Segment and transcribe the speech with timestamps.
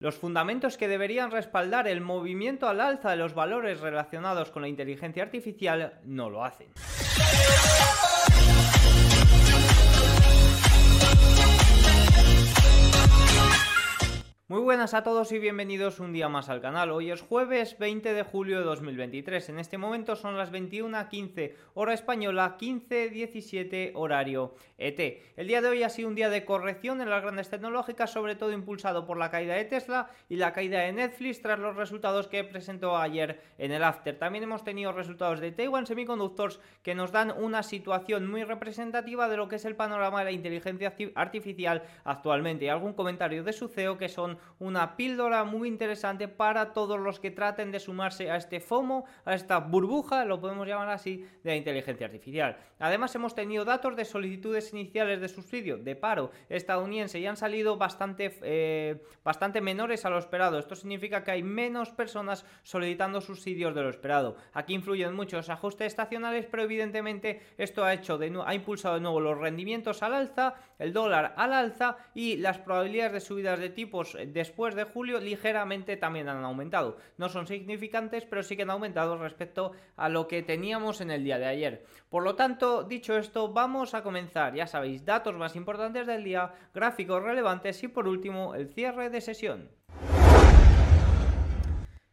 [0.00, 4.68] Los fundamentos que deberían respaldar el movimiento al alza de los valores relacionados con la
[4.68, 6.68] inteligencia artificial no lo hacen.
[14.50, 16.90] Muy buenas a todos y bienvenidos un día más al canal.
[16.90, 19.48] Hoy es jueves 20 de julio de 2023.
[19.50, 25.22] En este momento son las 21.15 hora española, 15.17 horario ET.
[25.36, 28.34] El día de hoy ha sido un día de corrección en las grandes tecnológicas, sobre
[28.34, 32.26] todo impulsado por la caída de Tesla y la caída de Netflix tras los resultados
[32.26, 34.18] que presentó ayer en el After.
[34.18, 39.36] También hemos tenido resultados de Taiwan Semiconductors que nos dan una situación muy representativa de
[39.36, 42.64] lo que es el panorama de la inteligencia artificial actualmente.
[42.64, 47.20] Y algún comentario de su CEO que son una píldora muy interesante para todos los
[47.20, 51.50] que traten de sumarse a este FOMO, a esta burbuja, lo podemos llamar así, de
[51.50, 52.56] la inteligencia artificial.
[52.78, 57.76] Además hemos tenido datos de solicitudes iniciales de subsidio de paro estadounidense y han salido
[57.76, 60.58] bastante, eh, bastante menores a lo esperado.
[60.58, 64.36] Esto significa que hay menos personas solicitando subsidios de lo esperado.
[64.52, 69.20] Aquí influyen muchos ajustes estacionales, pero evidentemente esto ha hecho de ha impulsado de nuevo
[69.20, 74.16] los rendimientos al alza, el dólar al alza y las probabilidades de subidas de tipos
[74.26, 76.96] después de julio ligeramente también han aumentado.
[77.18, 81.22] No son significantes, pero sí que han aumentado respecto a lo que teníamos en el
[81.22, 81.86] día de ayer.
[82.08, 86.52] Por lo tanto, dicho esto, vamos a comenzar, ya sabéis, datos más importantes del día,
[86.74, 89.70] gráficos relevantes y por último el cierre de sesión.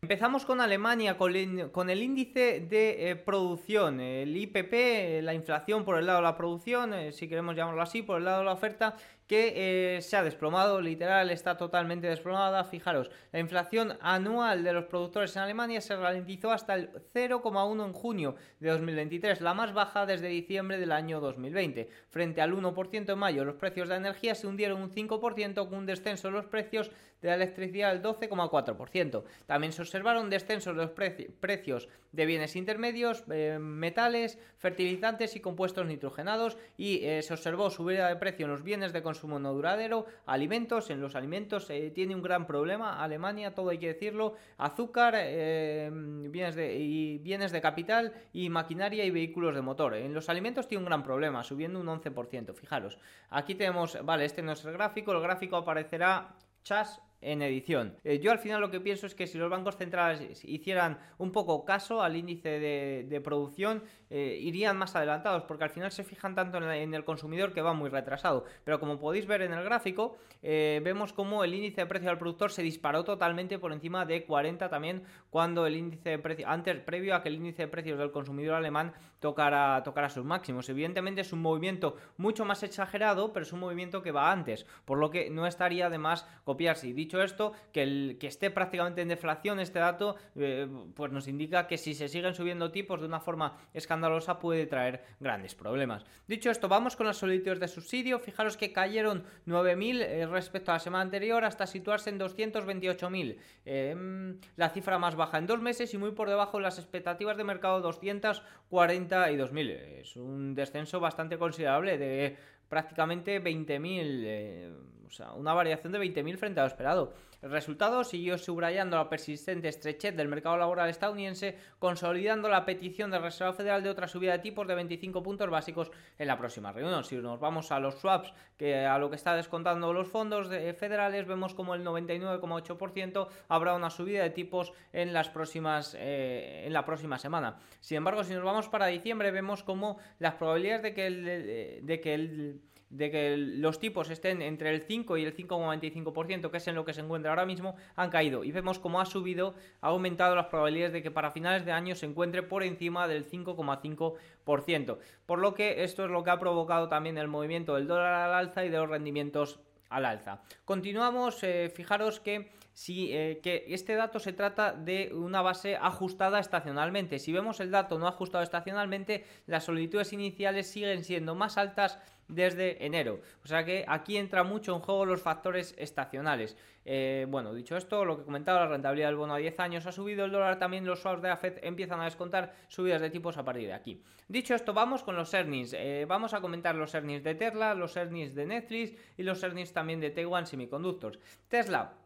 [0.08, 6.06] Empezamos con Alemania, con, el índice de eh, producción, el IPP, la inflación por el
[6.06, 8.96] lado de la producción, eh, si queremos llamarlo así, por el lado de la oferta,
[9.28, 12.64] que eh, se ha desplomado, literal, está totalmente desplomada.
[12.64, 17.92] Fijaros, la inflación anual de los productores en Alemania se ralentizó hasta el 0,1 en
[17.92, 21.90] junio de 2023, la más baja desde diciembre del año 2020.
[22.10, 25.86] Frente al 1% en mayo, los precios de energía se hundieron un 5% con un
[25.86, 26.90] descenso en los precios
[27.22, 29.24] de la electricidad del 12,4%.
[29.46, 35.86] También se observaron descensos de los precios de bienes intermedios, eh, metales, fertilizantes y compuestos
[35.86, 40.06] nitrogenados y eh, se observó subida de precio en los bienes de consumo no duradero,
[40.26, 45.14] alimentos, en los alimentos eh, tiene un gran problema Alemania, todo hay que decirlo, azúcar,
[45.14, 49.96] bienes de, y bienes de capital y maquinaria y vehículos de motor.
[49.96, 52.54] En los alimentos tiene un gran problema, subiendo un 11%.
[52.54, 53.00] Fijaros,
[53.30, 57.96] aquí tenemos, vale, este no es el gráfico, el gráfico aparecerá chas en edición.
[58.04, 61.32] Eh, yo al final lo que pienso es que si los bancos centrales hicieran un
[61.32, 66.36] poco caso al índice de, producción, eh, irían más adelantados, porque al final se fijan
[66.36, 68.46] tanto en, el consumidor que va muy retrasado.
[68.64, 72.18] Pero como podéis ver en el gráfico, eh, vemos como el índice de precio al
[72.18, 76.80] productor se disparó totalmente por encima de 40 también cuando el índice de precio, antes,
[76.80, 80.70] previo a que el índice de precios del consumidor alemán tocara, tocara sus máximos.
[80.70, 84.98] Evidentemente es un movimiento mucho más exagerado, pero es un movimiento que va antes, por
[85.00, 86.94] lo que no estaría de más copiarse.
[86.94, 91.68] Dicho esto, que, el, que esté prácticamente en deflación este dato, eh, pues nos indica
[91.68, 93.97] que si se siguen subiendo tipos de una forma escandalosa
[94.40, 96.06] puede traer grandes problemas.
[96.28, 98.20] Dicho esto, vamos con las solicitudes de subsidio.
[98.20, 103.38] Fijaros que cayeron 9.000 eh, respecto a la semana anterior hasta situarse en 228.000.
[103.66, 107.38] Em, la cifra más baja en dos meses y muy por debajo de las expectativas
[107.38, 109.70] de mercado 242.000.
[110.02, 112.38] Es un descenso bastante considerable de
[112.70, 114.74] prácticamente 20.000, eh,
[115.06, 117.14] o sea, una variación de 20.000 frente a lo esperado.
[117.42, 123.20] El resultado siguió subrayando la persistente estrechez del mercado laboral estadounidense, consolidando la petición de
[123.20, 127.04] Reserva Federal de otra subida de tipos de 25 puntos básicos en la próxima reunión.
[127.04, 131.28] Si nos vamos a los swaps, que a lo que está descontando los fondos federales,
[131.28, 136.86] vemos como el 99,8% habrá una subida de tipos en las próximas eh, en la
[136.86, 137.60] próxima semana.
[137.80, 142.02] Sin embargo, si nos vamos para diciembre, vemos como las probabilidades de que el, de
[142.02, 146.68] que el de que los tipos estén entre el 5 y el 5,95%, que es
[146.68, 148.44] en lo que se encuentra ahora mismo, han caído.
[148.44, 151.96] Y vemos cómo ha subido, ha aumentado las probabilidades de que para finales de año
[151.96, 154.98] se encuentre por encima del 5,5%.
[155.26, 158.34] Por lo que esto es lo que ha provocado también el movimiento del dólar al
[158.34, 159.60] alza y de los rendimientos
[159.90, 160.42] al alza.
[160.66, 166.40] Continuamos, eh, fijaros que si eh, que este dato se trata de una base ajustada
[166.40, 167.18] estacionalmente.
[167.18, 171.98] Si vemos el dato no ajustado estacionalmente, las solicitudes iniciales siguen siendo más altas
[172.28, 173.20] desde enero.
[173.44, 176.56] O sea que aquí entra mucho en juego los factores estacionales.
[176.86, 179.92] Eh, bueno, dicho esto, lo que comentaba, la rentabilidad del bono a 10 años ha
[179.92, 183.38] subido, el dólar también, los swaps de la Fed empiezan a descontar subidas de tipos
[183.38, 184.04] a partir de aquí.
[184.28, 185.74] Dicho esto, vamos con los earnings.
[185.74, 189.74] Eh, vamos a comentar los earnings de Tesla, los earnings de Netflix y los earnings
[189.74, 191.18] también de Taiwan Semiconductors.
[191.48, 192.06] Tesla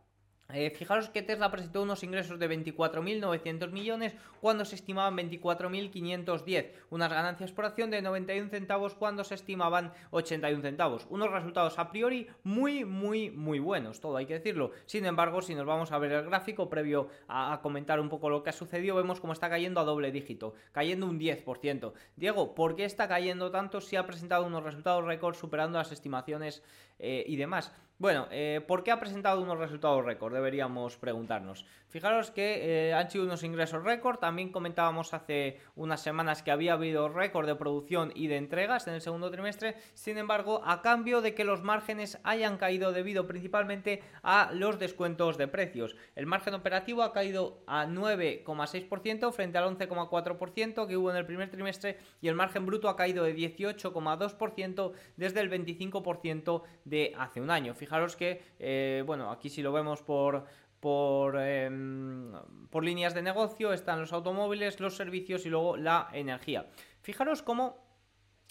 [0.54, 7.12] eh, fijaros que Tesla presentó unos ingresos de 24.900 millones cuando se estimaban 24.510, unas
[7.12, 11.08] ganancias por acción de 91 centavos cuando se estimaban 81 centavos.
[11.10, 14.72] Unos resultados a priori muy, muy, muy buenos, todo hay que decirlo.
[14.86, 18.44] Sin embargo, si nos vamos a ver el gráfico previo a, comentar un poco lo
[18.44, 21.94] que ha sucedido, vemos cómo está cayendo a doble dígito, cayendo un 10%.
[22.16, 26.64] Diego, ¿por qué está cayendo tanto si ha presentado unos resultados récord superando las estimaciones
[27.00, 27.72] eh, y demás?
[28.02, 30.34] Bueno, eh, ¿por qué ha presentado unos resultados récord?
[30.34, 31.68] Deberíamos preguntarnos.
[31.92, 34.18] Fijaros que eh, han sido unos ingresos récord.
[34.18, 38.94] También comentábamos hace unas semanas que había habido récord de producción y de entregas en
[38.94, 39.76] el segundo trimestre.
[39.94, 45.38] Sin embargo, a cambio de que los márgenes hayan caído debido principalmente a los descuentos
[45.38, 45.98] de precios.
[46.16, 51.52] El margen operativo ha caído a 9,6% frente al 11,4% que hubo en el primer
[51.52, 57.52] trimestre y el margen bruto ha caído de 18,2% desde el 25% de hace un
[57.52, 57.76] año.
[57.76, 60.46] Fijaros que, eh, bueno, aquí si lo vemos por,
[60.82, 62.34] por, em,
[62.70, 66.66] por líneas de negocio, están los automóviles, los servicios y luego la energía.
[67.02, 67.78] Fijaros cómo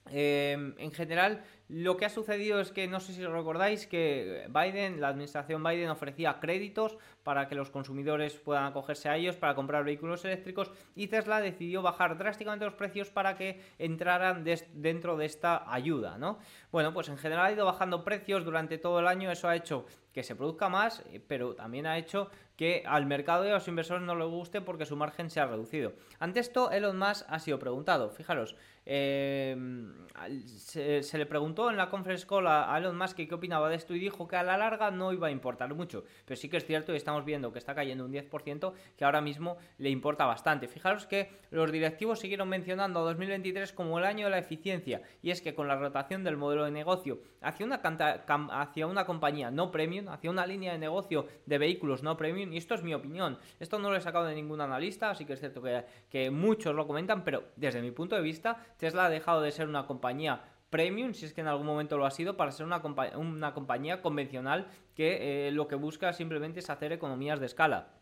[0.06, 5.00] em, en general lo que ha sucedido es que, no sé si recordáis, que Biden,
[5.00, 9.84] la administración Biden ofrecía créditos para que los consumidores puedan acogerse a ellos para comprar
[9.84, 14.44] vehículos eléctricos y Tesla decidió bajar drásticamente los precios para que entraran
[14.74, 16.40] dentro de esta ayuda, ¿no?
[16.72, 19.86] Bueno, pues en general ha ido bajando precios durante todo el año, eso ha hecho
[20.12, 23.68] que se produzca más, eh, pero también ha hecho que al mercado y a los
[23.68, 25.94] inversores no le guste porque su margen se ha reducido.
[26.18, 28.10] Ante esto, Elon Musk ha sido preguntado.
[28.10, 29.56] Fijaros, eh,
[30.56, 33.98] se, le preguntó en la conference call a Elon Musk qué opinaba de esto y
[33.98, 36.04] dijo que a la larga no iba a importar mucho.
[36.24, 39.20] Pero sí que es cierto y estamos viendo que está cayendo un 10% que ahora
[39.20, 40.68] mismo le importa bastante.
[40.68, 45.30] Fijaros que los directivos siguieron mencionando a 2023 como el año de la eficiencia y
[45.30, 49.70] es que con la rotación del modelo de negocio hacia una, hacia una compañía no
[49.70, 53.38] premium, hacia una línea de negocio de vehículos no premium, y esto es mi opinión,
[53.58, 55.62] esto no lo he sacado de ningún analista, así que es cierto
[56.08, 59.68] que muchos lo comentan, pero desde mi punto de vista, Tesla ha dejado de ser
[59.68, 62.80] una compañía premium, si es que en algún momento lo ha sido, para ser una,
[63.16, 67.99] una compañía convencional que eh, lo que busca simplemente es hacer economías de escala.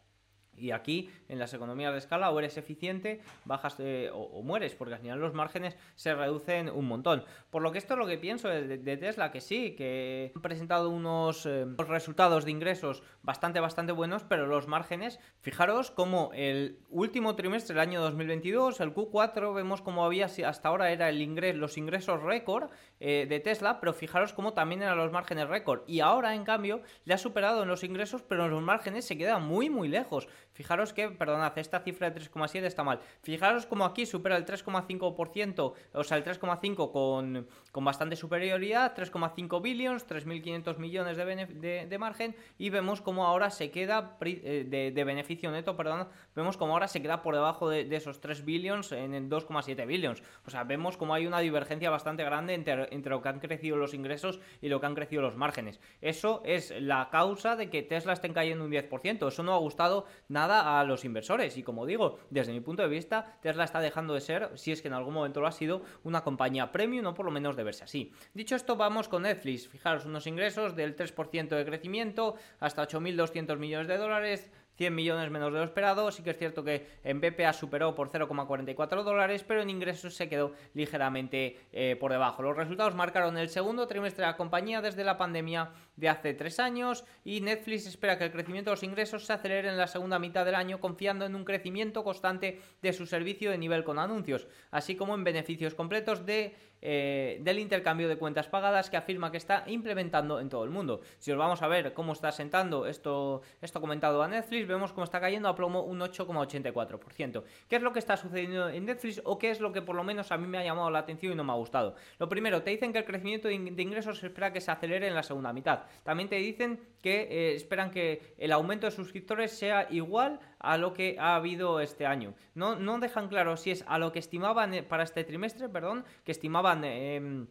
[0.59, 3.77] Y aquí, en las economías de escala, o eres eficiente, bajas
[4.13, 7.25] o, mueres, porque al final los márgenes se reducen un montón.
[7.51, 10.91] Por lo que esto es lo que pienso de, Tesla, que sí, que han presentado
[10.91, 17.37] unos eh, resultados de ingresos bastante, bastante buenos, pero los márgenes, fijaros como el último
[17.37, 21.79] trimestre del año 2022, el Q4, vemos como había hasta ahora era el ingreso, los
[21.79, 22.71] ingresos récord
[23.01, 25.83] eh, de Tesla, pero fijaros como también eran los márgenes récord.
[25.87, 29.17] Y ahora, en cambio, le ha superado en los ingresos, pero en los márgenes se
[29.17, 30.29] queda muy, muy lejos.
[30.59, 32.99] Fijaros que, perdonad, esta cifra de 3,7 está mal.
[33.23, 39.63] Fijaros como aquí supera el 3,5%, o sea, el 3,5 con, con bastante superioridad, 3,5
[39.63, 45.49] billions, 3.500 millones de, de, margen, y vemos como ahora se queda, eh, de, beneficio
[45.53, 49.87] neto, perdón, vemos como ahora se queda por debajo de, esos 3 billions en 2,7
[49.87, 50.25] billions.
[50.45, 53.77] O sea, vemos como hay una divergencia bastante grande entre, entre lo que han crecido
[53.77, 55.79] los ingresos y lo que han crecido los márgenes.
[56.01, 59.29] Eso es la causa de que Tesla estén cayendo un 10%.
[59.29, 61.57] Eso no ha gustado nada a los inversores.
[61.57, 64.83] Y como digo, desde mi punto de vista, Tesla está dejando de ser, si es
[64.83, 67.65] que en algún momento lo ha sido, una compañía premium, o por lo menos de
[67.65, 68.13] verse así.
[68.35, 69.69] Dicho esto, vamos con Netflix.
[69.69, 75.53] Fijaros, unos ingresos del 3% de crecimiento hasta 8.200 millones de dólares, 100 millones menos
[75.53, 76.11] de lo esperado.
[76.13, 80.29] Sí que es cierto que en BPA superó por 0,44 dólares, pero en ingresos se
[80.29, 82.43] quedó ligeramente eh, por debajo.
[82.43, 86.61] Los resultados marcaron el segundo trimestre de la compañía desde la pandemia de hace tres
[86.61, 90.21] años y Netflix espera que el crecimiento de los ingresos se acelere en la segunda
[90.21, 94.47] mitad del año confiando en un crecimiento constante de su servicio de nivel con anuncios,
[94.71, 99.37] así como en beneficios completos de eh, del intercambio de cuentas pagadas que afirma que
[99.37, 101.01] está implementando en todo el mundo.
[101.19, 105.05] Si os vamos a ver cómo está sentando esto, esto comentado a Netflix, vemos cómo
[105.05, 107.43] está cayendo a plomo un 8,84%.
[107.69, 110.05] ¿Qué es lo que está sucediendo en Netflix o qué es lo que por lo
[110.05, 111.95] menos a mí me ha llamado la atención y no me ha gustado?
[112.19, 115.23] Lo primero, te dicen que el crecimiento de ingresos espera que se acelere en la
[115.23, 115.81] segunda mitad.
[116.03, 120.93] También te dicen que eh, esperan que el aumento de suscriptores sea igual a lo
[120.93, 122.35] que ha habido este año.
[122.55, 126.05] No, no dejan claro si es a lo que estimaban eh, para este trimestre, perdón,
[126.25, 126.83] que estimaban...
[126.85, 127.47] Eh,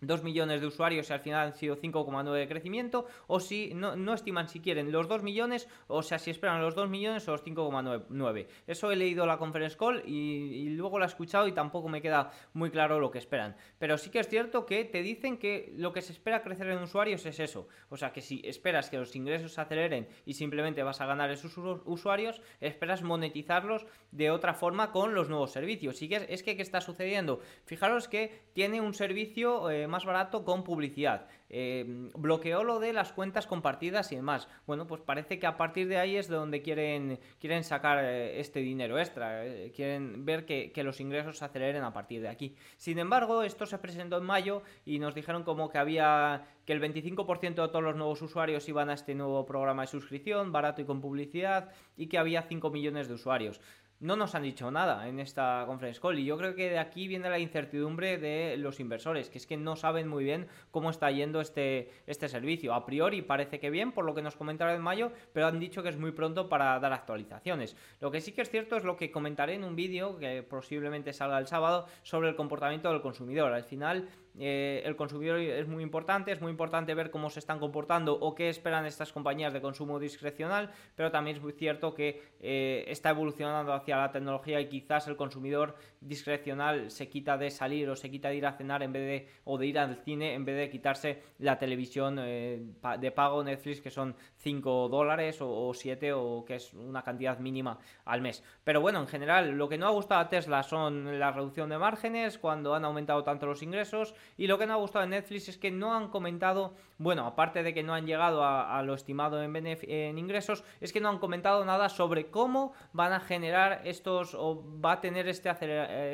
[0.00, 4.14] 2 millones de usuarios y al final han sido 5,9 de crecimiento, o si no,
[4.14, 7.44] estiman si quieren los 2 millones, o sea, si esperan los 2 millones o los
[7.44, 8.46] 5,9.
[8.66, 12.30] Eso he leído la conference call y, luego la he escuchado y tampoco me queda
[12.52, 13.56] muy claro lo que esperan.
[13.78, 16.82] Pero sí que es cierto que te dicen que lo que se espera crecer en
[16.82, 17.68] usuarios es eso.
[17.88, 21.30] O sea, que si esperas que los ingresos se aceleren y simplemente vas a ganar
[21.30, 26.00] esos usuarios, esperas monetizarlos de otra forma con los nuevos servicios.
[26.02, 27.40] Y que es, que, ¿qué está sucediendo?
[27.64, 29.70] Fijaros que tiene un servicio...
[29.70, 31.26] Eh, más barato con publicidad.
[31.50, 34.48] Eh, bloqueó lo de las cuentas compartidas y demás.
[34.66, 38.40] Bueno, pues parece que a partir de ahí es de donde quieren, quieren sacar eh,
[38.40, 39.46] este dinero extra.
[39.46, 42.54] Eh, quieren ver que, que, los ingresos se aceleren a partir de aquí.
[42.76, 46.82] Sin embargo, esto se presentó en mayo y nos dijeron como que había que el
[46.82, 50.84] 25% de todos los nuevos usuarios iban a este nuevo programa de suscripción, barato y
[50.84, 53.60] con publicidad, y que había 5 millones de usuarios
[54.00, 57.08] no nos han dicho nada en esta conference call y yo creo que de aquí
[57.08, 61.10] viene la incertidumbre de los inversores, que es que no saben muy bien cómo está
[61.10, 62.74] yendo este, este servicio.
[62.74, 65.82] A priori parece que bien, por lo que nos comentaron en mayo, pero han dicho
[65.82, 67.76] que es muy pronto para dar actualizaciones.
[68.00, 71.12] Lo que sí que es cierto es lo que comentaré en un vídeo que posiblemente
[71.12, 73.52] salga el sábado sobre el comportamiento del consumidor.
[73.52, 77.58] Al final eh, el consumidor es muy importante, es muy importante ver cómo se están
[77.58, 82.22] comportando o qué esperan estas compañías de consumo discrecional, pero también es muy cierto que
[82.40, 87.90] eh, está evolucionando hacia la tecnología y quizás el consumidor discrecional se quita de salir
[87.90, 90.34] o se quita de ir a cenar en vez de o de ir al cine
[90.34, 92.62] en vez de quitarse la televisión eh,
[93.00, 97.78] de pago Netflix que son 5 dólares o, 7 o que es una cantidad mínima
[98.04, 98.44] al mes.
[98.64, 101.78] Pero bueno, en general lo que no ha gustado a Tesla son la reducción de
[101.78, 105.48] márgenes cuando han aumentado tanto los ingresos y lo que no ha gustado de Netflix
[105.48, 109.42] es que no han comentado, bueno, aparte de que no han llegado a, lo estimado
[109.42, 114.64] en, ingresos, es que no han comentado nada sobre cómo van a generar estos, o
[114.80, 115.48] va a tener este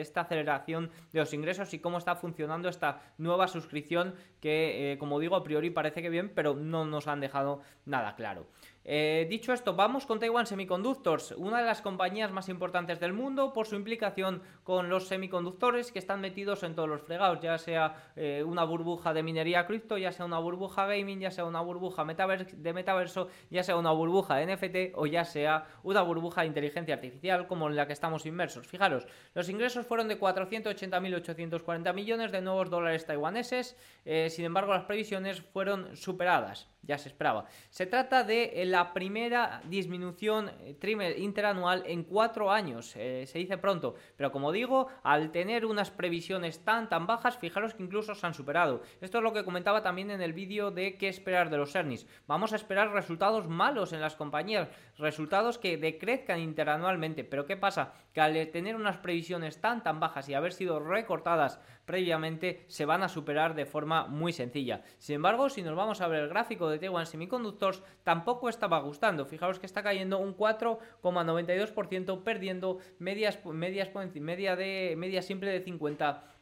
[0.01, 5.19] esta aceleración de los ingresos y cómo está funcionando esta nueva suscripción que, eh, como
[5.19, 8.47] digo, a priori parece que bien, pero no nos han dejado nada claro.
[8.87, 13.55] Eh, dicho esto, vamos con Taiwan Semiconductors, una de las compañías más importantes del mundo
[13.55, 18.13] por su implicación con los semiconductores que están metidos en todos los fregados, ya sea
[18.15, 22.05] eh, una burbuja de minería cripto, ya sea una burbuja gaming, ya sea una burbuja
[22.05, 26.95] de metaverso, ya sea una burbuja de NFT o ya sea una burbuja de inteligencia
[26.95, 28.67] artificial como en la que estamos inmersos.
[28.67, 34.85] Fijaros, los ingresos fueron de 480.840 millones de nuevos dólares taiwaneses, eh, sin embargo las
[34.85, 37.47] previsiones fueron superadas ya se esperaba.
[37.71, 43.59] Se trata de eh, la primera disminución eh, interanual en cuatro años, eh, se dice
[43.59, 48.27] pronto, pero como digo, al tener unas previsiones tan tan bajas, fijaros que incluso se
[48.27, 48.83] han superado.
[49.01, 52.07] Esto es lo que comentaba también en el vídeo de qué esperar de los earnings.
[52.27, 57.93] Vamos a esperar resultados malos en las compañías, resultados que decrezcan interanualmente, pero ¿qué pasa?
[58.13, 63.03] Que al tener unas previsiones tan tan bajas y haber sido recortadas previamente, se van
[63.03, 64.83] a superar de forma muy sencilla.
[64.99, 69.27] Sin embargo, si nos vamos a ver el gráfico de Taiwan Semiconductors tampoco estaba gustando.
[69.27, 76.34] Fijaos que está cayendo un 4,92%, perdiendo medias, medias, media, de, media simple de 50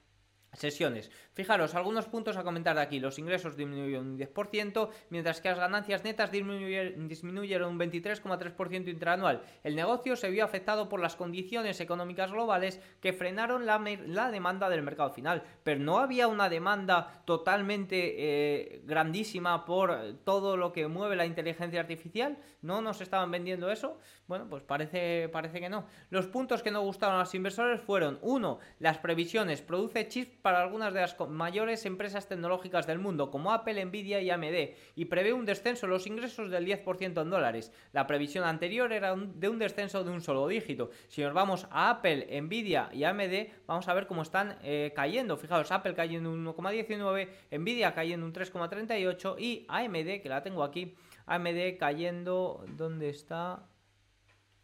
[0.52, 1.10] sesiones.
[1.32, 3.00] Fijaros, algunos puntos a comentar de aquí.
[3.00, 9.42] Los ingresos disminuyeron un 10%, mientras que las ganancias netas disminuyeron, un 23,3% interanual.
[9.62, 14.82] El negocio se vio afectado por las condiciones económicas globales que frenaron la, demanda del
[14.82, 15.42] mercado final.
[15.64, 21.80] Pero no había una demanda totalmente eh, grandísima por todo lo que mueve la inteligencia
[21.80, 22.36] artificial.
[22.60, 23.98] ¿No nos estaban vendiendo eso?
[24.28, 25.86] Bueno, pues parece, parece que no.
[26.10, 29.62] Los puntos que no gustaron a los inversores fueron, uno, las previsiones.
[29.62, 34.30] Produce chips para algunas de las mayores empresas tecnológicas del mundo, como Apple, Nvidia y
[34.30, 37.72] AMD, y prevé un descenso en los ingresos del 10% en dólares.
[37.92, 40.90] La previsión anterior era de un descenso de un solo dígito.
[41.08, 45.36] Si nos vamos a Apple, Nvidia y AMD, vamos a ver cómo están eh, cayendo.
[45.36, 50.96] Fijaos, Apple cayendo un 1,19, Nvidia cayendo un 3,38 y AMD, que la tengo aquí,
[51.26, 53.68] AMD cayendo, ¿dónde está?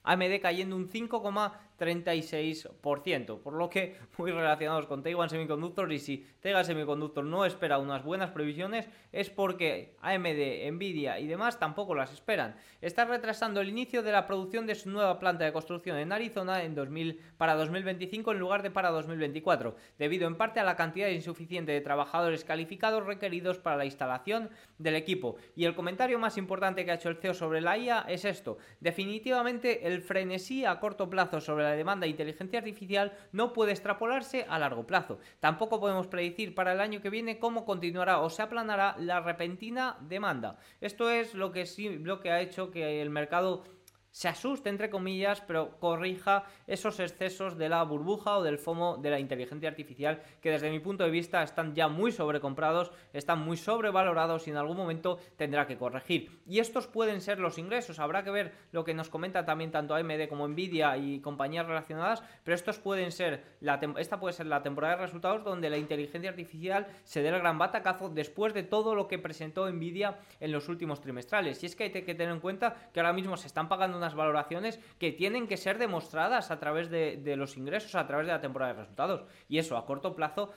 [0.03, 0.89] AMD cayendo un
[1.79, 7.79] 5,36%, por lo que muy relacionados con Taiwan Semiconductor y si Taiwan Semiconductor no espera
[7.79, 12.57] unas buenas previsiones es porque AMD, Nvidia y demás tampoco las esperan.
[12.81, 16.63] Está retrasando el inicio de la producción de su nueva planta de construcción en Arizona
[16.63, 21.09] en 2000, para 2025 en lugar de para 2024, debido en parte a la cantidad
[21.09, 25.37] insuficiente de trabajadores calificados requeridos para la instalación del equipo.
[25.57, 28.59] Y el comentario más importante que ha hecho el CEO sobre la IA es esto,
[28.81, 34.47] definitivamente el frenesí a corto plazo sobre la demanda de inteligencia artificial no puede extrapolarse
[34.49, 35.19] a largo plazo.
[35.41, 39.97] Tampoco podemos predecir para el año que viene cómo continuará o se aplanará la repentina
[40.01, 40.59] demanda.
[40.81, 43.65] Esto es lo que sí lo que ha hecho que el mercado
[44.19, 49.11] se asuste, entre comillas, pero corrija esos excesos de la burbuja o del FOMO de
[49.11, 53.57] la inteligencia artificial que desde mi punto de vista están ya muy sobrecomprados, están muy
[53.57, 56.41] sobrevalorados y en algún momento tendrá que corregir.
[56.49, 59.95] Y estos pueden ser los ingresos, habrá que ver lo que nos comenta también tanto
[59.95, 64.65] AMD como Nvidia y compañías relacionadas, pero estos pueden ser, la esta puede ser la
[64.65, 68.97] temporada de resultados donde la inteligencia artificial se dé el gran batacazo después de todo
[68.97, 71.63] lo que presentó Nvidia en los últimos trimestrales.
[71.63, 74.08] Y es que hay que tener en cuenta que ahora mismo se están pagando unas
[74.15, 78.41] valoraciones que tienen que ser demostradas a través de, los ingresos, a través de la
[78.41, 79.25] temporada de resultados.
[79.49, 80.53] Y eso a corto plazo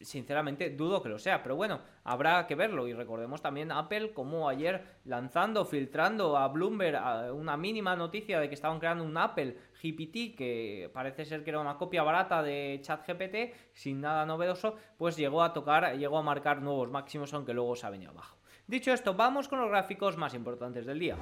[0.00, 4.48] sinceramente dudo que lo sea, pero bueno, habrá que verlo y recordemos también Apple como
[4.48, 10.36] ayer lanzando, filtrando a Bloomberg una mínima noticia de que estaban creando un Apple GPT
[10.36, 15.42] que parece ser que era una copia barata de ChatGPT sin nada novedoso, pues llegó
[15.42, 18.36] a tocar, llegó a marcar nuevos máximos aunque luego se ha venido abajo.
[18.66, 21.16] Dicho esto, vamos con los gráficos más importantes del día.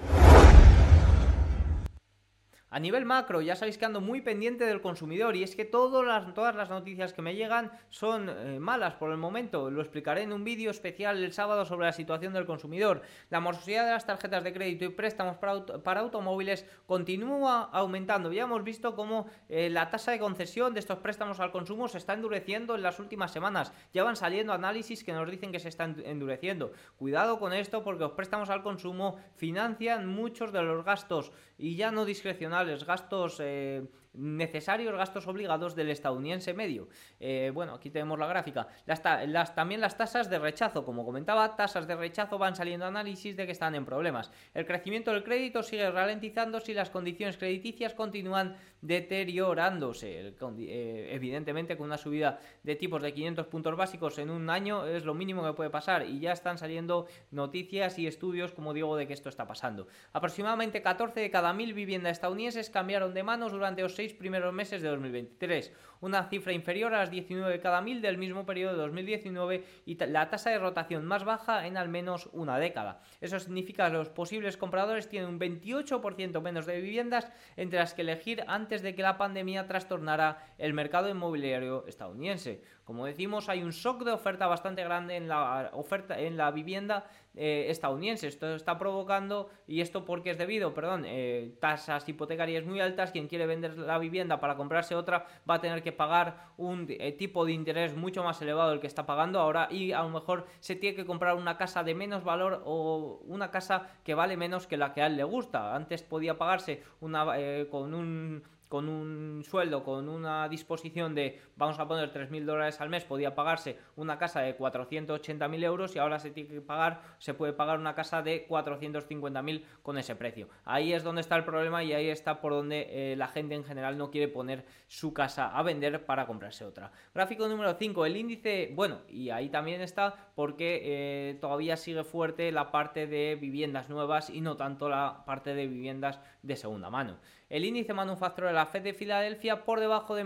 [2.75, 6.07] A nivel macro, ya sabéis que ando muy pendiente del consumidor y es que todas
[6.07, 9.71] las, todas las noticias que me llegan son eh, malas por el momento.
[9.71, 13.02] Lo explicaré en un vídeo especial el sábado sobre la situación del consumidor.
[13.29, 18.33] La morosidad de las tarjetas de crédito y préstamos para, automóviles continúa aumentando.
[18.33, 21.99] Ya hemos visto cómo eh, la tasa de concesión de estos préstamos al consumo se
[21.99, 23.71] está endureciendo en las últimas semanas.
[23.93, 26.73] Ya van saliendo análisis que nos dicen que se están endureciendo.
[26.97, 31.92] Cuidado con esto porque los préstamos al consumo financian muchos de los gastos y ya
[31.92, 36.88] no discrecionales, gastos eh, necesarios gastos obligados del estadounidense medio.
[37.21, 38.66] Eh, bueno, aquí tenemos la gráfica.
[38.85, 43.47] Las, también las tasas de rechazo, como comentaba, tasas de rechazo van saliendo análisis de
[43.47, 44.33] que están en problemas.
[44.54, 50.35] El crecimiento del crédito sigue ralentizando si las condiciones crediticias continúan deteriorándose.
[50.59, 55.05] Eh, evidentemente, con una subida de tipos de 500 puntos básicos en un año es
[55.05, 59.07] lo mínimo que puede pasar y ya están saliendo noticias y estudios, como digo, de
[59.07, 59.87] que esto está pasando.
[60.12, 64.89] Aproximadamente 14 de cada mil viviendas estadounidenses cambiaron de manos durante los primeros meses de
[64.89, 69.65] 2023, una cifra inferior a las 19 de cada mil del mismo periodo de 2019
[69.87, 73.01] y la tasa de rotación más baja en al menos una década.
[73.21, 78.03] Eso significa que los posibles compradores tienen un 28% menos de viviendas entre las que
[78.03, 82.62] elegir antes de que la pandemia trastornara el mercado inmobiliario estadounidense.
[82.85, 87.07] Como decimos, hay un shock de oferta bastante grande en la oferta en la vivienda
[87.35, 88.26] eh, estadounidense.
[88.26, 93.12] Esto está provocando, y esto porque es debido, perdón, eh, tasas hipotecarias muy altas.
[93.12, 97.12] Quien quiere vender la vivienda para comprarse otra va a tener que pagar un eh,
[97.12, 100.47] tipo de interés mucho más elevado del que está pagando ahora y a lo mejor
[100.59, 104.67] se tiene que comprar una casa de menos valor o una casa que vale menos
[104.67, 105.75] que la que a él le gusta.
[105.75, 107.26] Antes podía pagarse una
[107.71, 112.88] con un con un sueldo, con una disposición de, vamos a poner 3.000 dólares al
[112.88, 117.35] mes, podía pagarse una casa de 480.000 euros y ahora se tiene que pagar, se
[117.35, 120.49] puede pagar una casa de 450.000 con ese precio.
[120.64, 123.64] Ahí es donde está el problema y ahí está por donde eh, la gente en
[123.64, 126.92] general no quiere poner su casa a vender para comprarse otra.
[127.14, 132.51] Gráfico número 5, el índice, bueno, y ahí también está porque eh, todavía sigue fuerte
[132.53, 137.18] la parte de viviendas nuevas y no tanto la parte de viviendas de segunda mano.
[137.53, 140.25] El índice manufacturero de la Fed de Filadelfia, por debajo de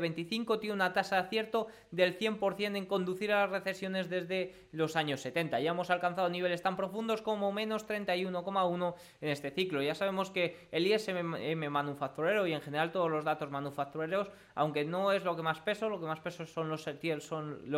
[0.00, 4.96] 25, tiene una tasa de acierto del 100% en conducir a las recesiones desde los
[4.96, 5.60] años 70.
[5.60, 9.82] Ya hemos alcanzado niveles tan profundos como menos 31,1 en este ciclo.
[9.82, 15.12] Ya sabemos que el ISM manufacturero y en general todos los datos manufactureros, aunque no
[15.12, 16.84] es lo que más peso, lo que más peso son los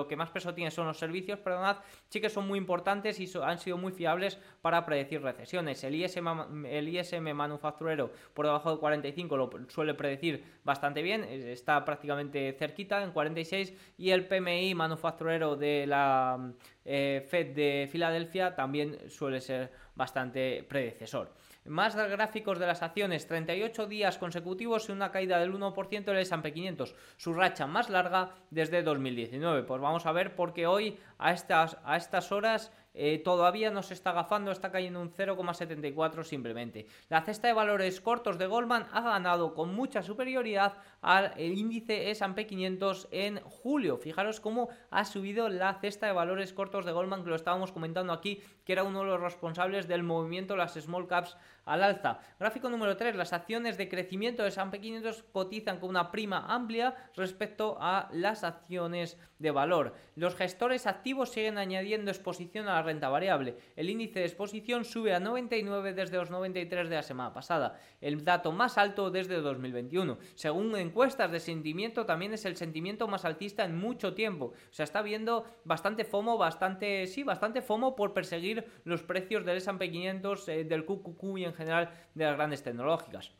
[0.06, 1.78] que más peso tiene son los servicios, perdonad,
[2.08, 5.82] sí que son muy importantes y han sido muy fiables para predecir recesiones.
[5.82, 11.82] El ISM, el ISM manufacturero por debajo de 45 lo suele predecir bastante bien, está
[11.86, 16.52] prácticamente cerquita en 46 y el PMI manufacturero de la
[16.84, 21.32] eh, Fed de Filadelfia también suele ser bastante predecesor.
[21.64, 26.52] Más gráficos de las acciones, 38 días consecutivos y una caída del 1% del S&P
[26.52, 29.62] 500, su racha más larga desde 2019.
[29.62, 33.92] Pues vamos a ver porque hoy a estas, a estas horas eh, todavía no se
[33.92, 36.86] está agafando, está cayendo un 0,74 simplemente.
[37.08, 42.46] La cesta de valores cortos de Goldman ha ganado con mucha superioridad al índice S&P
[42.46, 43.98] 500 en julio.
[43.98, 48.12] Fijaros cómo ha subido la cesta de valores cortos de Goldman, que lo estábamos comentando
[48.12, 52.20] aquí, que era uno de los responsables del movimiento las small caps al alza.
[52.38, 56.94] Gráfico número 3, las acciones de crecimiento de S&P 500 cotizan con una prima amplia
[57.16, 59.94] respecto a las acciones de valor.
[60.16, 63.56] Los gestores activos siguen añadiendo exposición a la renta variable.
[63.76, 68.24] El índice de exposición sube a 99 desde los 93 de la semana pasada, el
[68.24, 70.18] dato más alto desde 2021.
[70.34, 74.46] Según encuestas de sentimiento, también es el sentimiento más alcista en mucho tiempo.
[74.46, 79.58] O sea, está viendo bastante FOMO, bastante, sí, bastante FOMO por perseguir los precios del
[79.58, 83.32] S&P 500, eh, del QQQ y en general de las grandes tecnológicas.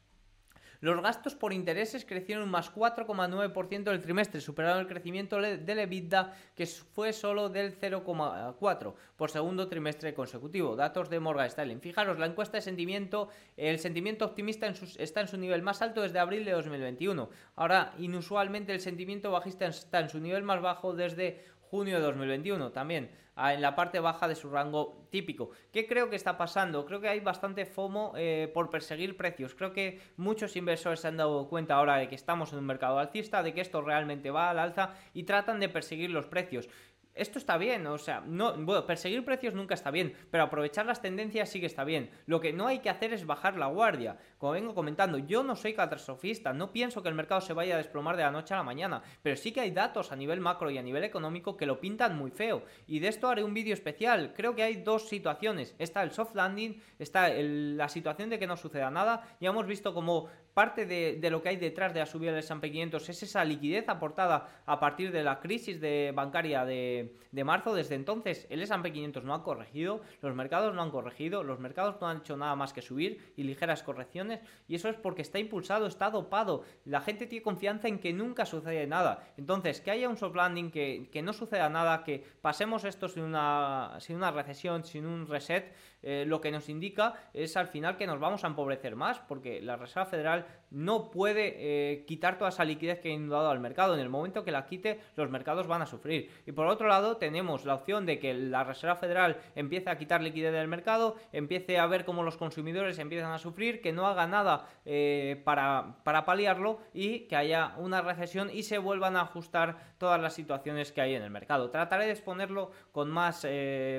[0.85, 6.35] Los gastos por intereses crecieron un más 4,9% del trimestre, superando el crecimiento del EBITDA,
[6.55, 10.77] que fue solo del 0,4% por segundo trimestre consecutivo.
[10.77, 11.79] Datos de Morgan Stanley.
[11.79, 14.67] Fijaros, la encuesta de sentimiento, el sentimiento optimista
[14.99, 17.31] está en su nivel más alto desde abril de 2021.
[17.57, 22.73] Ahora, inusualmente, el sentimiento bajista está en su nivel más bajo desde junio de 2021.
[22.73, 25.51] También en la parte baja de su rango típico.
[25.73, 26.87] ¿Qué creo que está pasando?
[26.87, 29.55] Creo que hay bastante FOMO eh, por perseguir precios.
[29.55, 32.99] Creo que muchos inversores se han dado cuenta ahora de que estamos en un mercado
[32.99, 36.69] alcista, de que esto realmente va al alza y tratan de perseguir los precios
[37.15, 41.01] esto está bien, o sea, no, bueno, perseguir precios nunca está bien, pero aprovechar las
[41.01, 42.11] tendencias sí que está bien.
[42.27, 44.19] Lo que no hay que hacer es bajar la guardia.
[44.39, 47.79] Como vengo comentando, yo no soy catastrofista, no pienso que el mercado se vaya a
[47.79, 50.71] desplomar de la noche a la mañana, pero sí que hay datos a nivel macro
[50.71, 52.65] y a nivel económico que lo pintan muy feo.
[52.87, 54.33] Y de esto haré un vídeo especial.
[54.35, 55.75] Creo que hay dos situaciones.
[55.79, 59.37] Está el soft landing, está la situación de que no suceda nada.
[59.41, 62.71] Ya hemos visto como parte de, lo que hay detrás de la subida del S&P
[62.71, 65.81] 500 es esa liquidez aportada a partir de la crisis
[66.15, 67.13] bancaria de,
[67.45, 67.75] marzo.
[67.75, 71.97] Desde entonces el S&P 500 no ha corregido, los mercados no han corregido, los mercados
[72.01, 75.39] no han hecho nada más que subir y ligeras correcciones y eso es porque está
[75.39, 76.63] impulsado, está dopado.
[76.85, 79.29] La gente tiene confianza en que nunca sucede nada.
[79.37, 83.97] Entonces, que haya un soft landing, que, no suceda nada, que pasemos esto sin una,
[83.99, 85.75] sin una recesión, sin un reset,
[86.07, 89.63] eh, lo que nos indica es al final que nos vamos a empobrecer más, porque
[89.63, 90.44] la Reserva Federal
[90.75, 93.95] no puede eh, quitar toda esa liquidez que ha inundado al mercado.
[93.95, 96.31] En el momento que la quite, los mercados van a sufrir.
[96.47, 100.21] Y por otro lado, tenemos la opción de que la Reserva Federal empiece a quitar
[100.21, 104.27] liquidez del mercado, empiece a ver cómo los consumidores empiezan a sufrir, que no haga
[104.27, 109.95] nada eh, para, para paliarlo y que haya una recesión y se vuelvan a ajustar
[109.99, 111.71] todas las situaciones que hay en el mercado.
[111.71, 113.47] Trataré de exponerlo con más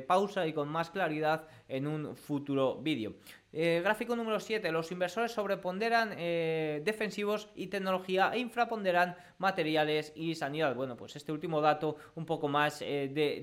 [0.08, 3.14] pausa y con más claridad en un futuro vídeo.
[3.58, 4.70] Eh, gráfico número 7.
[4.70, 10.76] Los inversores sobreponderan eh, defensivos y tecnología e infraponderan materiales y sanidad.
[10.76, 13.42] Bueno, pues este último dato un poco más eh, de,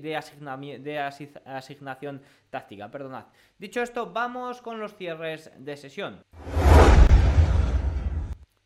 [0.79, 2.21] de asignación
[2.51, 2.91] táctica.
[2.91, 3.25] Perdonad.
[3.57, 6.23] Dicho esto, vamos con los cierres de sesión.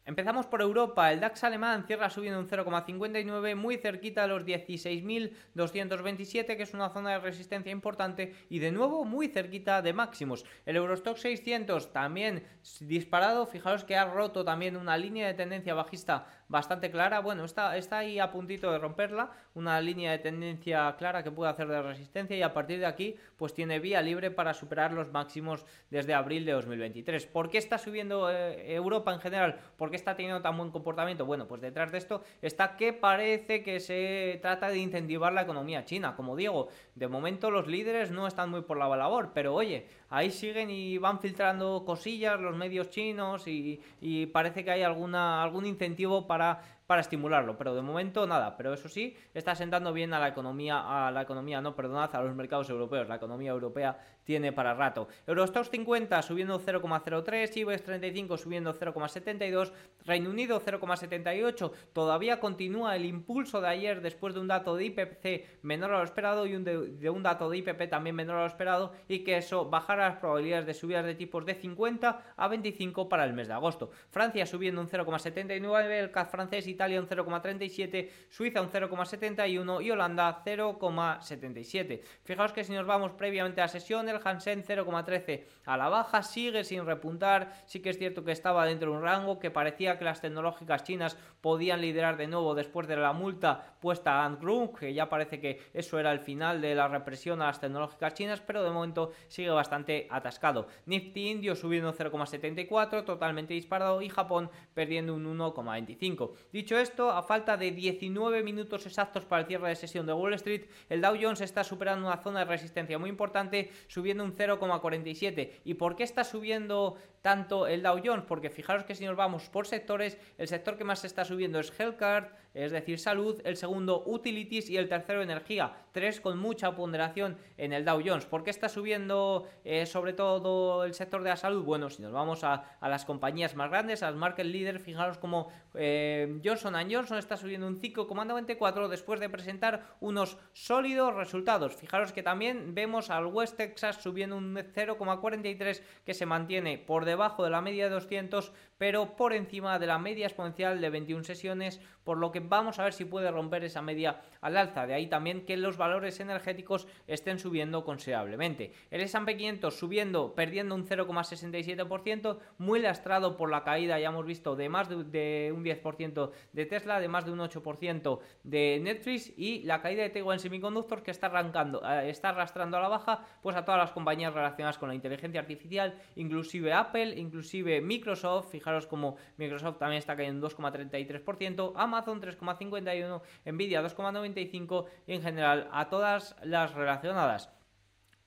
[0.07, 6.55] Empezamos por Europa, el DAX alemán cierra subiendo un 0,59 muy cerquita a los 16.227
[6.55, 10.45] que es una zona de resistencia importante y de nuevo muy cerquita de máximos.
[10.65, 12.45] El Eurostock 600 también
[12.79, 17.19] disparado, fijaros que ha roto también una línea de tendencia bajista bastante clara.
[17.19, 21.51] Bueno, está, está ahí a puntito de romperla, una línea de tendencia clara que puede
[21.51, 25.11] hacer de resistencia y a partir de aquí pues tiene vía libre para superar los
[25.11, 27.27] máximos desde abril de 2023.
[27.27, 29.59] ¿Por qué está subiendo eh, Europa en general?
[29.77, 31.25] ¿Por qué está teniendo tan buen comportamiento?
[31.25, 35.85] Bueno, pues detrás de esto está que parece que se trata de incentivar la economía
[35.85, 36.15] china.
[36.15, 40.31] Como digo, de momento los líderes no están muy por la labor, pero oye, ahí
[40.31, 45.65] siguen y van filtrando cosillas los medios chinos y, y parece que hay alguna, algún
[45.65, 50.19] incentivo para para estimularlo, pero de momento nada, pero eso sí, está sentando bien a
[50.19, 54.53] la economía, a la economía, no, perdonad, a los mercados europeos, la economía europea tiene
[54.53, 55.09] para rato.
[55.27, 59.73] Eurostox 50 subiendo 0,03, IBEX 35 subiendo 0,72,
[60.05, 65.63] Reino Unido 0,78, todavía continúa el impulso de ayer después de un dato de IPC
[65.63, 68.47] menor a lo esperado y un de, un dato de IPP también menor a lo
[68.47, 73.09] esperado y que eso bajará las probabilidades de subidas de tipos de 50 a 25
[73.09, 73.91] para el mes de agosto.
[74.09, 79.89] Francia subiendo un 0,79, el CAC francés y Italia un 0,37, Suiza un 0,71 y
[79.89, 82.01] Holanda 0,77.
[82.23, 86.21] Fijaos que si nos vamos previamente a la sesión, el Hansen 0,13 a la baja,
[86.21, 89.97] sigue sin repuntar, sí que es cierto que estaba dentro de un rango, que parecía
[89.97, 94.41] que las tecnológicas chinas podían liderar de nuevo después de la multa puesta a Ant
[94.79, 98.41] que ya parece que eso era el final de la represión a las tecnológicas chinas,
[98.41, 100.67] pero de momento sigue bastante atascado.
[100.85, 106.31] Nifty Indio subiendo 0,74, totalmente disparado, y Japón perdiendo un 1,25.
[106.51, 110.33] Dicho esto, a falta de 19 minutos exactos para el cierre de sesión de Wall
[110.35, 115.51] Street, el Dow Jones está superando una zona de resistencia muy importante, subiendo un 0,47.
[115.63, 118.25] ¿Y por qué está subiendo tanto el Dow Jones?
[118.27, 121.77] Porque fijaros que si nos vamos por sectores, el sector que más está subiendo es
[121.77, 127.37] Healthcare, es decir, salud, el segundo utilities y el tercero energía, tres con mucha ponderación
[127.55, 128.25] en el Dow Jones.
[128.25, 131.63] ¿Por qué está subiendo eh, sobre todo el sector de la salud?
[131.63, 135.51] Bueno, si nos vamos a, las compañías más grandes, a las market leaders, fijaros como
[135.77, 141.75] eh, Johnson Johnson está subiendo un 5,94 después de presentar unos sólidos resultados.
[141.75, 147.43] Fijaros que también vemos al West Texas subiendo un 0,43 que se mantiene por debajo
[147.43, 151.79] de la media de 200, pero por encima de la media exponencial de 21 sesiones,
[152.03, 154.87] por lo que vamos a ver si puede romper esa media al alza.
[154.87, 158.73] De ahí también que los valores energéticos estén subiendo considerablemente.
[158.91, 164.55] El S&P 500 subiendo, perdiendo un 0,67%, muy lastrado por la caída, ya hemos visto,
[164.55, 169.63] de más de, un 10% de Tesla, de más de un 8% de Netflix y
[169.63, 173.55] la caída de Taiwan Semiconductors que está arrancando, eh, está arrastrando a la baja pues
[173.55, 179.17] a todas las compañías relacionadas con la inteligencia artificial, inclusive Apple, inclusive Microsoft, fijaros como
[179.37, 186.35] Microsoft también está cayendo un 2,33%, Amazon 3,51%, Nvidia 2,95% y en general a todas
[186.43, 187.57] las relacionadas.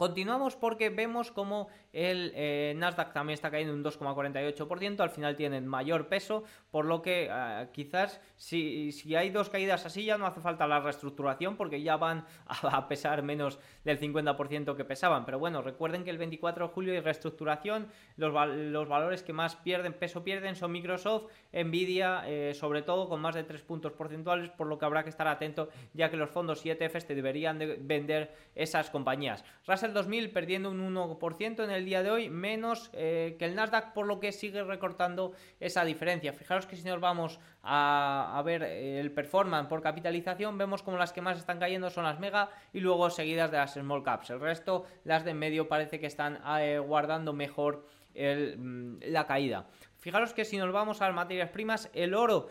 [0.01, 5.67] Continuamos porque vemos como el eh, Nasdaq también está cayendo un 2,48%, al final tienen
[5.67, 10.27] mayor peso, por lo que eh, quizás si, si, hay dos caídas así ya no
[10.27, 15.25] hace falta la reestructuración porque ya van a, pesar menos del 50% que pesaban.
[15.25, 19.57] Pero bueno, recuerden que el 24 de julio hay reestructuración, los, los valores que más
[19.57, 24.51] pierden, peso pierden son Microsoft, Nvidia, eh, sobre todo con más de 3 puntos porcentuales,
[24.51, 27.59] por lo que habrá que estar atento ya que los fondos y ETFs te deberían
[27.59, 29.45] de vender esas compañías.
[29.67, 33.55] Russell 2000 perdiendo un 1% en el el día de hoy, menos eh, que el
[33.55, 36.33] Nasdaq, por lo que sigue recortando esa diferencia.
[36.33, 41.13] Fijaros que si nos vamos a, ver eh, el performance por capitalización, vemos como las
[41.13, 44.31] que más están cayendo son las mega y luego seguidas de las small caps.
[44.31, 49.67] El resto, las de en medio, parece que están eh, guardando mejor mm, la caída.
[50.01, 52.49] Fijaros que si nos vamos a las materias primas, el oro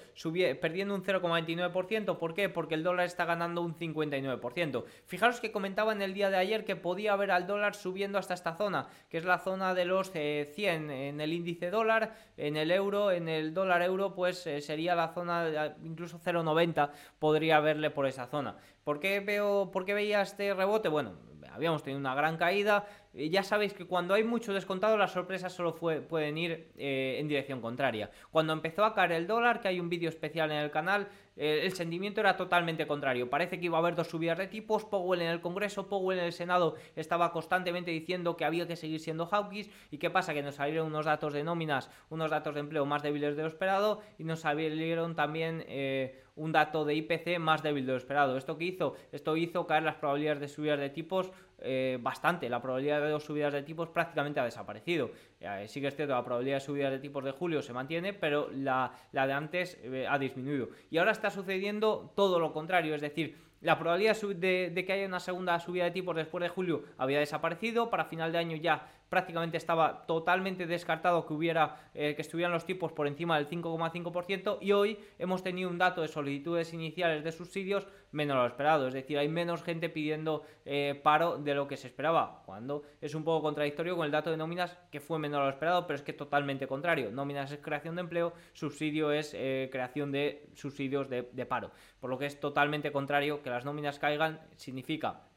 [0.62, 2.18] perdiendo un 0,29%.
[2.18, 2.48] ¿Por qué?
[2.48, 4.86] Porque el dólar está ganando un 59%.
[5.06, 8.36] Fijaros que comentaba en el día de ayer que podía haber al dólar subiendo hasta
[8.36, 12.56] esta zona, que es la zona de los 100 eh, en el índice dólar, en
[12.56, 17.90] el euro, en el dólar euro, pues eh, sería la zona, incluso 0,90 podría verle
[17.90, 18.58] por esa zona.
[18.84, 20.88] ¿Por qué, veo, ¿Por qué veía este rebote?
[20.88, 22.86] Bueno, habíamos tenido una gran caída.
[23.14, 27.28] Eh, ya sabéis que cuando hay mucho descontado, las sorpresas solo pueden ir eh, en
[27.28, 28.12] dirección contraria.
[28.32, 31.62] Cuando empezó a caer el dólar, que hay un vídeo especial en el canal, eh,
[31.64, 33.30] el sentimiento era totalmente contrario.
[33.30, 34.86] Parece que iba a haber dos subidas de tipos.
[34.86, 39.00] Powell en el Congreso, Powell en el Senado estaba constantemente diciendo que había que seguir
[39.00, 39.72] siendo hawkish.
[39.90, 40.34] ¿Y qué pasa?
[40.34, 43.48] Que nos salieron unos datos de nóminas, unos datos de empleo más débiles de lo
[43.48, 45.66] esperado y nos salieron también
[46.40, 48.38] un dato de IPC más débil de lo esperado.
[48.38, 48.96] ¿Esto qué hizo?
[49.12, 52.50] Esto hizo caer las probabilidades de subidas de tipos eh, bastante.
[52.50, 55.12] La probabilidad de dos subidas de tipos prácticamente ha desaparecido.
[55.40, 58.14] Eh, sí que es cierto, la probabilidad de subidas de tipos de julio se mantiene,
[58.14, 60.70] pero la, de antes eh, ha disminuido.
[60.90, 65.06] Y ahora está sucediendo todo lo contrario, es decir, la probabilidad de, de, que haya
[65.06, 67.90] una segunda subida de tipos después de julio había desaparecido.
[67.90, 72.66] Para final de año ya prácticamente estaba totalmente descartado que hubiera eh, que estuvieran los
[72.66, 77.32] tipos por encima del 5,5% y hoy hemos tenido un dato de solicitudes iniciales de
[77.32, 81.78] subsidios menos lo esperado, es decir, hay menos gente pidiendo eh, paro de lo que
[81.78, 85.42] se esperaba, cuando es un poco contradictorio con el dato de nóminas que fue menor
[85.42, 89.34] a lo esperado, pero es que totalmente contrario, nóminas es creación de empleo, subsidio es
[89.36, 94.00] eh, creación de subsidios de paro, por lo que es totalmente contrario que las nóminas
[94.00, 95.29] caigan significa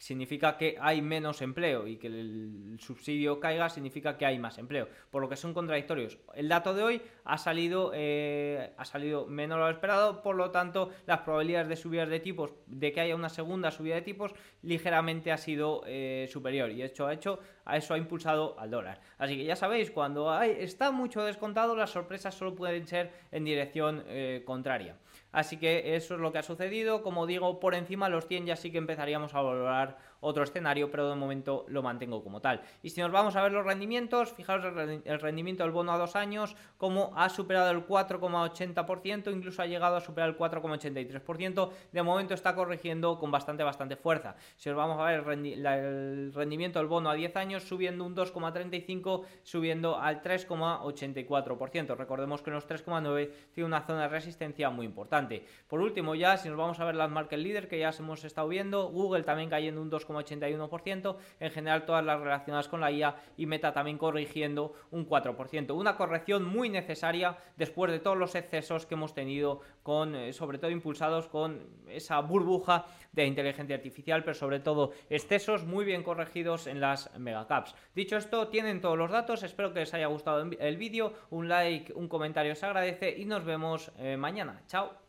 [0.00, 4.88] significa que hay menos empleo y que el subsidio caiga significa que hay más empleo,
[5.10, 6.18] por lo que son contradictorios.
[6.34, 10.50] El dato de hoy ha salido, eh, ha salido menor a lo esperado, por lo
[10.50, 14.32] tanto las probabilidades de subidas de tipos, de que haya una segunda subida de tipos,
[14.62, 19.02] ligeramente ha sido eh, superior y hecho, ha hecho, a eso ha impulsado al dólar.
[19.18, 23.44] Así que ya sabéis, cuando hay, está mucho descontado, las sorpresas solo pueden ser en
[23.44, 24.96] dirección eh, contraria.
[25.32, 27.02] Así que eso es lo que ha sucedido.
[27.02, 30.90] Como digo, por encima de los 100 ya sí que empezaríamos a valorar otro escenario,
[30.90, 32.62] pero de momento lo mantengo como tal.
[32.82, 36.16] Y si nos vamos a ver los rendimientos, fijaos el rendimiento del bono a dos
[36.16, 41.70] años, como ha superado el 4,80%, incluso ha llegado a superar el 4,83%.
[41.92, 44.36] De momento está corrigiendo con bastante, bastante fuerza.
[44.56, 49.24] Si os vamos a ver el rendimiento del bono a 10 años, subiendo un 2,35,
[49.42, 51.96] subiendo al 3,84%.
[51.96, 55.44] Recordemos que en los 3,9 tiene una zona de resistencia muy importante.
[55.66, 58.48] Por último, ya si nos vamos a ver las market leader que ya hemos estado
[58.48, 63.16] viendo, Google también cayendo un 2, 81%, en general todas las relacionadas con la IA
[63.36, 65.74] y Meta también corrigiendo un 4%.
[65.74, 70.58] Una corrección muy necesaria después de todos los excesos que hemos tenido con, eh, sobre
[70.58, 76.66] todo impulsados con esa burbuja de inteligencia artificial, pero sobre todo excesos muy bien corregidos
[76.66, 77.74] en las megacaps.
[77.94, 81.92] Dicho esto, tienen todos los datos, espero que les haya gustado el vídeo, un like,
[81.92, 84.62] un comentario se agradece y nos vemos eh, mañana.
[84.66, 84.99] Chao.